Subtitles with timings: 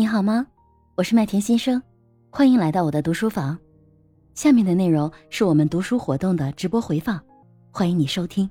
[0.00, 0.46] 你好吗？
[0.94, 1.82] 我是麦田先生，
[2.30, 3.58] 欢迎来到我的读书房。
[4.34, 7.20] 下面的内容是我们读书活动的直播回放，
[7.70, 8.48] 欢迎你收听。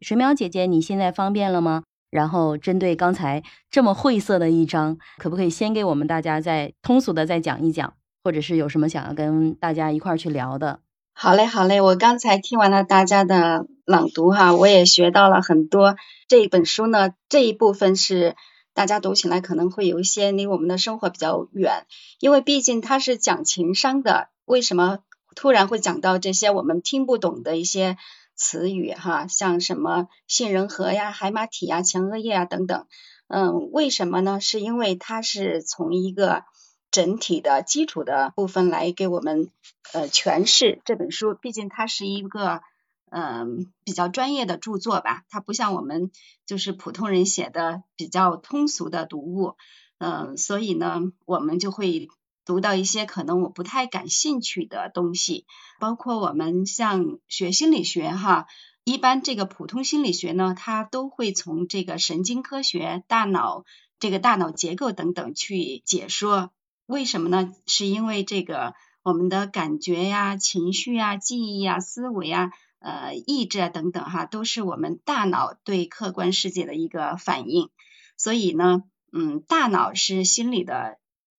[0.00, 1.82] 水淼姐姐，你现在方便了吗？
[2.08, 7.92] 然后针对刚才这么晦涩的一章，可不可以先给我们大家再通俗的再讲一讲，
[8.24, 10.80] 或者是有什么想要跟大家一块儿去聊的？
[11.12, 15.96] 好嘞，好嘞，我刚才听完了大家的朗读哈，我也学到了很多。
[16.28, 18.36] 这本书呢，这一部分是。
[18.76, 21.86] 大家读起来可能会有一些离我们的生活比较远，
[22.20, 24.28] 因为毕竟它是讲情商的。
[24.44, 24.98] 为什么
[25.34, 27.96] 突然会讲到这些我们听不懂的一些
[28.34, 29.28] 词语哈？
[29.28, 32.84] 像什么杏仁核呀、海马体呀、前额叶啊等等。
[33.28, 34.42] 嗯，为什么呢？
[34.42, 36.44] 是因为它是从一个
[36.90, 39.50] 整体的基础的部分来给我们
[39.94, 41.34] 呃诠释这本书。
[41.34, 42.60] 毕竟它是一个。
[43.10, 46.10] 嗯，比较专业的著作吧，它不像我们
[46.44, 49.54] 就是普通人写的比较通俗的读物，
[49.98, 52.08] 嗯，所以呢，我们就会
[52.44, 55.46] 读到一些可能我不太感兴趣的东西，
[55.78, 58.46] 包括我们像学心理学哈，
[58.84, 63.64] 一般这个普通心理学呢，它都会从这个神经科学、大脑
[63.98, 66.50] 这个大脑结构等等去解说，
[66.86, 67.52] 为什么呢？
[67.66, 72.50] 是因为这个我们的感觉呀、情绪呀、记忆呀、思维呀。
[72.86, 77.68] 呃，意志啊等等哈，都是我们大脑对客观世界的一个反应。
[78.16, 80.98] 所以呢，嗯，大脑是心理的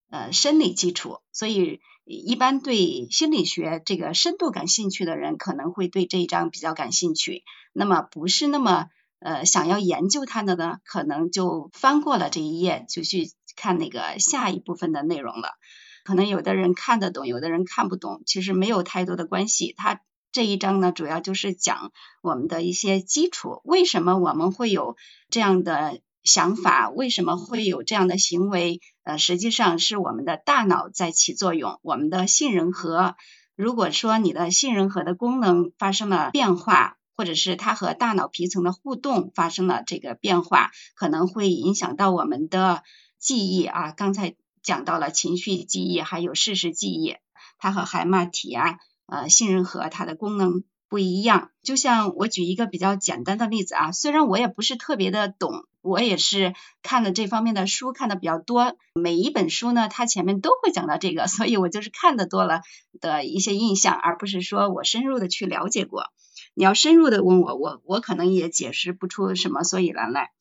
[0.09, 1.19] 呃生理基础。
[1.31, 7.43] 所以一般对心理学这个深度感兴趣的人，可能会对这一章比较感兴趣。
[7.71, 8.87] 那么不是那么
[9.19, 15.51] 呃想要研究它的呢，可能就翻过了这一页，就去看那个下一部分的内容了。
[16.03, 19.73] 可能有的人看得懂，有的人看不懂，其实没有太多的关系。
[19.77, 20.01] 它
[20.37, 24.95] 这一章呢，主要就是讲我们的一些基础，为什么我们会有
[25.31, 28.79] 这样的想法，为什么会有这样的行为？
[29.01, 31.79] 呃，实际上是我们的大脑在起作用。
[31.81, 33.15] 我们的杏仁核，
[33.55, 42.83] 如果说你的杏仁核的功能发生了变化，或者是它和大脑皮层的互动发生了这个变化，可能会影响到我们的
[43.17, 43.91] 记忆啊。
[43.91, 47.15] 刚才讲到了情绪记忆，还有事实记忆，
[47.57, 48.77] 它和海马体啊。
[49.07, 62.61] 呃，杏仁核它的功能不一样，就像我举一个比较简单的例子啊，虽然我也不是特别的懂，我也是看了这方面的书看的比较多，每一本书呢，它前面都会讲到这个，所以我就是看的多了
[63.01, 66.05] 的一些印象，而不是说我深入的去了解过。
[66.53, 70.31] 你要深入的问我，我我可能也解释不出什么所以然来。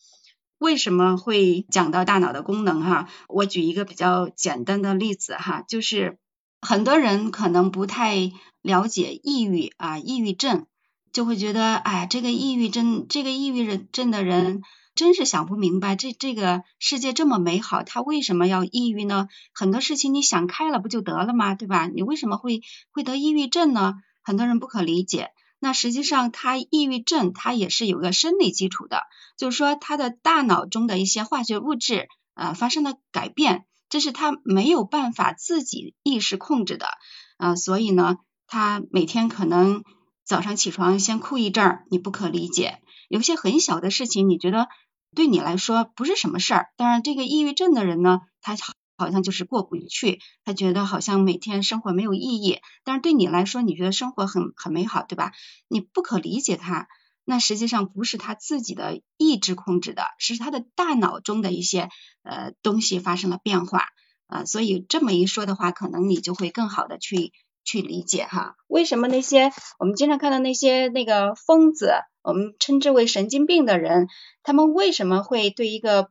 [0.58, 3.08] 为什么会讲到大脑的功能哈？
[3.28, 6.18] 我举一个比较简单的例子哈，就是
[6.60, 8.32] 很多人可能不太。
[8.66, 10.66] 了解抑郁啊，抑郁症
[11.12, 14.62] 就会觉得，哎，这个抑郁症，这个抑郁人症的人
[14.96, 19.28] 真是想不明白，这这个世界这么美好，他为什么要抑郁呢？
[19.54, 21.54] 很多事情你想开了不就得了吗？
[21.54, 21.86] 对吧？
[21.86, 22.60] 你为什么会
[22.90, 23.94] 会得抑郁症呢？
[24.24, 25.30] 很多人不可理解。
[25.60, 29.04] 那实际上，他抑郁症他也是有个生理基础的，
[29.38, 36.88] 就是说他的大脑中的一些化学物质啊发生了改变，这是他没有办法自己意识控制的
[37.36, 38.16] 啊，所以呢。
[38.46, 39.82] 他每天可能
[40.24, 42.80] 早上起床先哭一阵儿，你不可理解。
[43.08, 44.68] 有些很小的事情，你觉得
[45.14, 46.68] 对你来说不是什么事儿。
[46.76, 48.56] 但是，这个抑郁症的人呢，他
[48.98, 52.58] 好像就是过不去，他觉得好像每天生活没有意义。
[52.82, 55.32] 但是对你来说，你觉得生活很很美好，对吧？
[55.68, 56.88] 你不可理解他，
[57.24, 61.88] 那实际上不是他自己的意志控制的，是他的大脑中的一些
[62.22, 63.88] 呃东西发生了变化
[64.26, 64.44] 啊。
[64.44, 67.32] 所以这么一说的话，可能你就会更好的去。
[67.66, 74.06] 去理解哈，为什么那些我们经常看到那些那个疯子，我们称之为神经病的人，
[74.44, 76.10] 他们为什么会对一个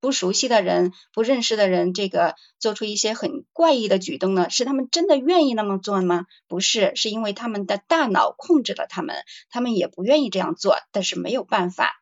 [0.00, 4.48] 不熟悉的人、不认识的人，这个做出一些很怪异的举动呢？
[4.48, 6.26] 是他们真的愿意那么做吗？
[6.46, 9.16] 不是，是因为他们的大脑控制了他们，
[9.50, 11.94] 他们也不愿意这样做，但是没有办法。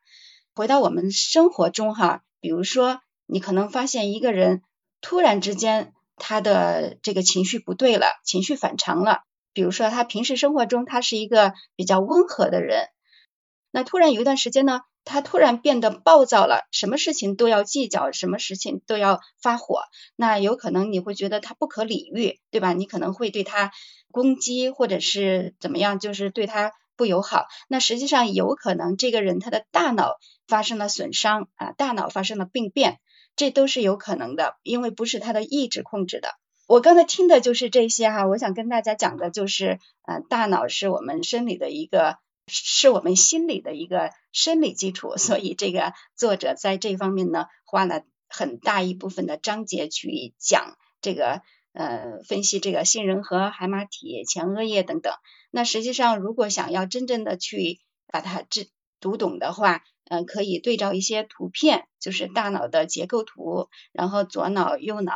[0.54, 4.60] 回到我们生活中哈，比如说你可能发现一个人
[5.00, 5.94] 突然之间。
[6.20, 9.22] 他的这个情绪不对了，情绪反常了。
[9.52, 12.86] 比如说，他平时生活中他是一个比较温和的人，
[13.72, 19.80] 那突然有一段时间呢，他突然变得暴躁了，什么事情都要计较，什么事情都要发火。
[20.14, 22.72] 那有可能你会觉得他不可理喻，对吧？
[22.72, 23.72] 你可能会对他
[24.12, 27.46] 攻击，或者是怎么样，就是对他不友好。
[27.66, 30.14] 那实际上有可能这个人他的大脑
[30.46, 33.00] 发生了损伤啊，大脑发生了病变。
[33.40, 36.34] 这都是有可能的，因为不是他的意志控制的。
[36.66, 51.40] 我刚才听的就是这些哈，我想跟大家讲的就是，呃，大脑是我们生理的一个，是我们心理的一个生理基础，所以这个作者在这方面呢花了很大一部分的章节去讲这个
[51.72, 55.14] 呃分析这个杏仁核、海马体、前额叶等等。
[55.50, 58.68] 那实际上，如果想要真正的去把它知
[59.00, 65.14] 读懂的话，嗯，可以对照一些图片，就是大脑的结构图，然后左脑、右脑，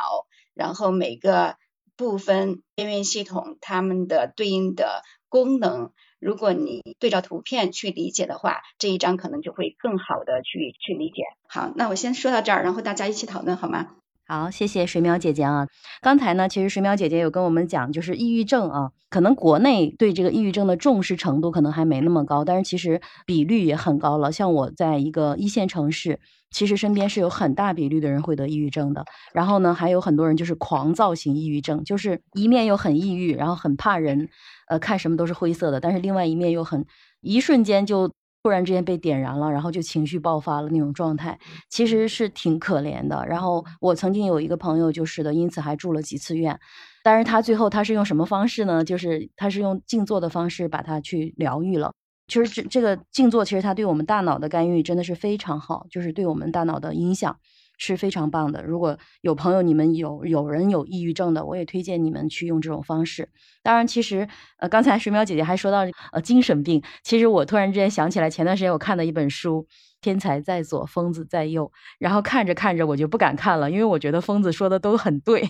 [0.53, 1.57] 然后每个
[1.97, 11.23] 部分边缘系统它们的对应的功能，如果你对照图片去理解的话，这一章可能就会更好的去去理解。
[11.49, 13.97] 好，那我先说到这儿，然后大家一起讨论好吗？
[14.27, 15.67] 好，谢谢水淼姐姐啊。
[16.01, 24.31] 刚才呢，其实水淼姐姐有跟我们讲，就是抑郁症啊，可能国内对这个抑郁症的重视程度可能还没那么高，但是其实比率也很高了。
[24.31, 26.19] 像我在一个一线城市，
[26.49, 29.05] 其实身边是有很大比率的人会得抑郁症的。
[29.31, 34.27] 然后呢，还有很多人就是狂躁型抑郁症，就是一面又很抑郁，然后很怕人，
[34.67, 36.83] 呃，看什么都是灰色的，但是另外一面又很
[37.21, 38.11] 一瞬间就。
[38.45, 41.35] 突然之间被点燃了，然后就情绪爆发了那种状态，
[41.67, 43.25] 其实是挺可怜的。
[43.27, 46.59] 然后我曾经有一个朋友就是的，因此还住了几次院。
[47.03, 48.85] 但是他最后他是用什么方式呢？
[48.85, 51.91] 就是他是用静坐的方式把他去疗愈了。
[52.27, 57.35] 其实这这个静坐，其实它对我们大脑的干预真的是非常好，就是对我们大脑的影响。
[57.77, 58.63] 是非常棒的。
[58.63, 63.29] 如果有朋友你们有有人有抑郁症的，我也推荐你们去用这种方式。
[63.63, 64.27] 当然，其实
[64.57, 65.79] 呃，刚才水淼姐姐还说到
[66.11, 69.65] 呃精神病，其实我突然之间想起来，前段时间我看的一本书
[70.01, 71.65] 《天才在左，疯子在右》，
[71.97, 75.41] 然后看着看着我就不敢看了，因为我觉得疯子说的都很对。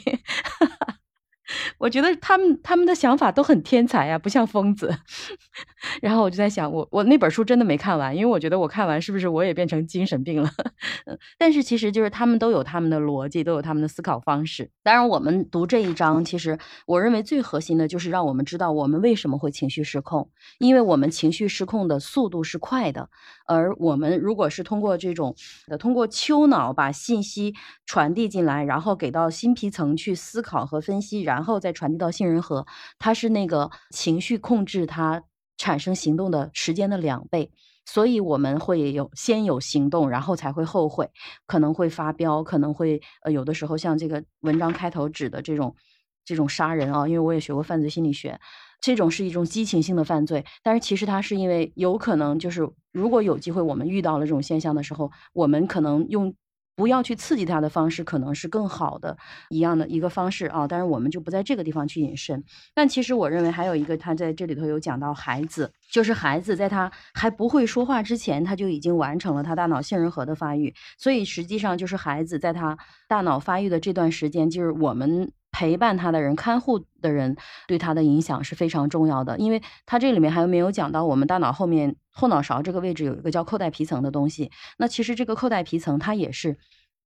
[1.77, 4.93] 我觉得他们他们的想法都很天才呀，不像疯子。
[6.01, 10.49] 然后我就在想，我我那本书真的没看完，因为我觉得我看完是不是我也变成精神病了？
[11.37, 14.71] 但是其实就是他们都有他们的逻辑，都有他们的思考方式。
[14.83, 16.57] 当然，我们读这一章，其实
[16.87, 20.29] 我认为最核心的就是让我们知道我们为什么会情绪失控，
[20.59, 23.09] 因为我们情绪失控的速度是快的。
[23.47, 25.35] 而我们如果是通过这种
[25.67, 27.53] 呃，通过丘脑把信息
[27.85, 32.63] 传递进来，然后给到新皮层去思考和分析，然后再传递到杏仁核，
[32.99, 35.23] 它是那个情绪控制它
[35.57, 37.49] 产生行动的时间的两倍。
[37.87, 41.09] 所以我们会有先有行动，然后才会后悔，
[41.47, 45.75] 可能会发飙，可能会呃有的时候像这个文章开头指的这种
[46.23, 48.39] 这种杀人啊，因为我也学过犯罪心理学。
[48.81, 56.35] 这种是一种激情性的犯罪，但是其实它是因为有可能就是如果有机会我们遇到了这种现象的时候，我们可能用
[56.75, 59.17] 不要去刺激他的方式，可能是更好的
[59.49, 60.67] 一样的一个方式啊。
[60.67, 62.43] 但是我们就不在这个地方去引申。
[62.73, 75.31] 但其实我认为还有一个，他在这里头有讲到孩子，就是孩子在他还不会说话之前，他就已经完成了他大脑杏仁核的发育，所以实际上就是孩子在他大脑发育的这段时间，就是我们。
[75.55, 86.57] 陪伴他的人、看护的人对他的影响是非常重要的，因为他这里面还没有讲到我们大脑后面后脑勺这个位置有一个叫扣带皮层的东西，那其实这个扣带皮层它也是。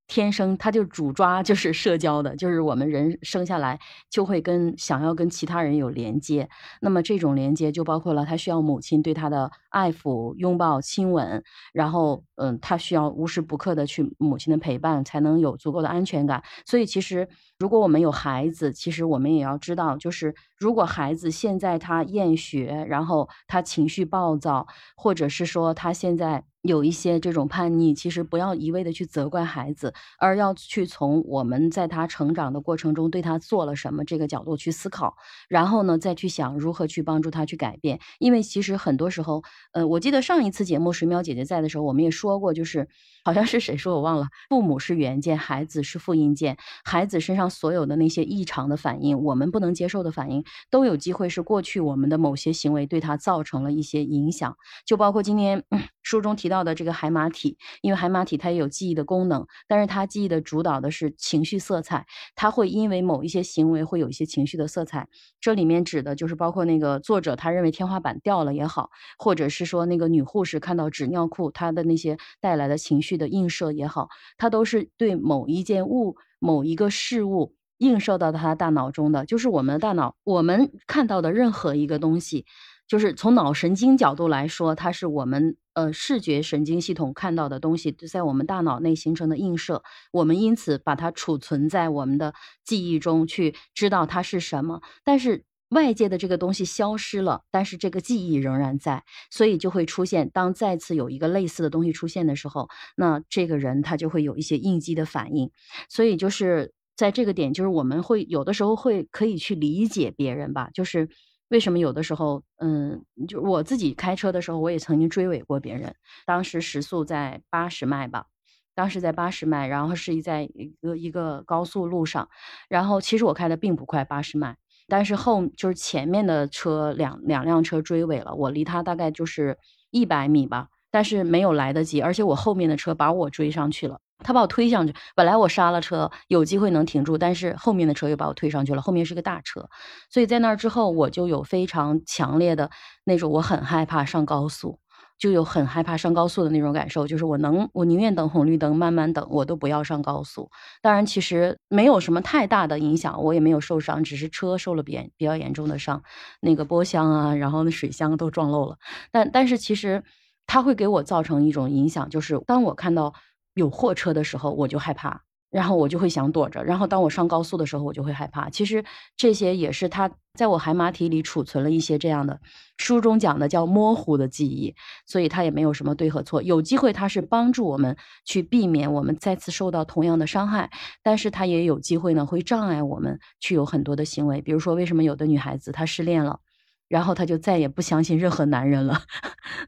[0.09, 3.79] 天生他就主抓就是社交的，就是我们人生下来
[4.09, 6.49] 就会跟想要跟其他人有连接，
[6.81, 16.43] 那么这种连接就包括了他需要母亲对他的爱抚、拥抱、亲吻，然后嗯，他需要无时不刻的去母亲的陪伴，才能有足够的安全感。
[16.65, 17.29] 所以其实
[17.59, 24.65] 如果我们有孩子，其实我们也要知道，就是如果孩子现在他厌学，然后他情绪暴躁，
[24.95, 26.45] 或者是说他现在。
[26.61, 35.15] 有一些这种叛逆，其实不要一味的去责怪孩子，而要去从我们在他成长的过程中对他做了什么这个角度去思考，
[35.47, 37.99] 然后呢再去想如何去帮助他去改变。
[38.19, 42.89] 因为其实很多时候，呃，我记得上一次节目水淼姐姐在的时候，我们也说过，就是
[43.29, 55.63] 好像是谁说我忘了，父母是原件，孩子是复印件，孩子身上所有的那些异常的反应，我们不能接受的反应，都有机会是过去我们的某些行为对他造成了一些影响，就包括今天
[56.03, 56.49] 书中提。
[56.49, 65.07] 到的这个海马体，因为海马体它也有记忆的功能，但是它记忆的主导的是情绪色彩，它会因为某一些行为会有一些情绪的色彩。
[65.39, 79.25] 这里面指的就是包括那个作者他认为天花板掉了也好，或者是说那个女护士看到纸尿裤，她的那些带来的情绪的映射也好，它都是对某一件物、某一个事物映射到他大脑中的。
[79.27, 82.47] 就是我们的大脑，我们看到的任何一个东西。
[82.87, 92.33] 就是从脑神经角度来说，它是我们呃视觉神经系统看到的东西，在我们大脑内形成的映射，我们因此把它储存在我们的
[92.65, 94.81] 记忆中，去知道它是什么。
[95.03, 105.51] 但是外界的这个东西消失了，但是这个记忆仍然在，所以就会出现，当再次有一个类似的东西出现的时候，那这个人他就会有一些应激的反应。
[105.89, 111.09] 所以就是在这个点，就是我们会有的时候会可以去理解别人吧，就是。
[111.49, 115.95] 为什么有的时候，嗯，就我自己开车的时候，我也曾经追尾过别人。
[116.23, 118.27] 当时时速在八十迈吧，
[118.75, 122.29] 当时在八十迈，然后是在一个一个高速路上，
[122.67, 124.57] 然后其实我开的并不快，八十迈，
[124.89, 129.57] 但是后就是前面的车两两辆车追尾了，我离他大概就是
[129.91, 133.99] 一百米吧，但是没有来得及，而且我后面的车把我追上去了。
[134.21, 138.81] 他把我推上去，本来我刹了车，有机会能停住，但是后面的车又把我推上去了。
[138.81, 139.69] 后面是个大车，
[140.09, 142.69] 所以在那之后，我就有非常强烈的
[143.05, 144.77] 那种，我很害怕上高速，
[145.19, 150.49] 就有很害怕上高速的那种感受，就是我能，我宁愿等红绿灯，慢慢等，我都不要上高速。
[150.81, 156.01] 当然，其实没有什么太大的影响，我也没有受伤，只是车受了比比较严重的伤，
[156.41, 158.77] 那个波箱啊，然后那水箱都撞漏了。
[159.11, 160.03] 但但是其实
[160.47, 163.13] 它会给我造成一种影响，就是当我看到。
[163.55, 166.63] 有货车的时候，我就害怕，然后我就会想躲着。
[166.63, 168.49] 然后当我上高速的时候，我就会害怕。
[168.49, 168.85] 其实
[169.17, 172.39] 这些也是他在我海马体里储存了一些这样的，
[172.77, 174.73] 书中讲的叫模糊的记忆，
[175.05, 176.41] 所以他也没有什么对和错。
[176.41, 180.71] 有机会他是帮助我们去避免我们再次受到同样的伤害，
[181.03, 184.41] 但是他也有机会呢会障碍我们去有很多的行为。
[184.41, 186.39] 比如说，为什么有的女孩子她失恋了？
[186.87, 189.01] 然后他就再也不相信任何男人了，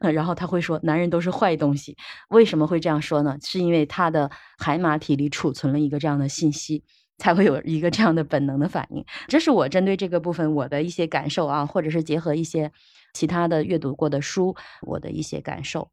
[0.12, 1.96] 然后他会说男人都是坏东西。
[2.30, 3.36] 为什么会这样说呢？
[3.44, 6.82] 是因为他的海马体里储存了一个这样的信息，
[7.22, 9.04] 才会有一个这样的本能的反应。
[9.28, 12.72] 这是我针对这个部分我的一些感受啊，或者是结合一些
[13.14, 15.88] 其他的阅读过的书，我的一些感受。